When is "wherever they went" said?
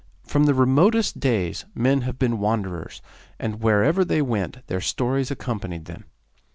3.61-4.65